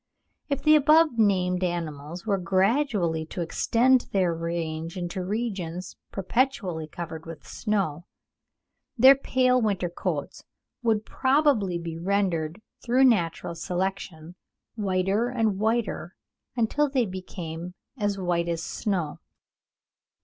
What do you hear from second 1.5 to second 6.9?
animals were gradually to extend their range into regions perpetually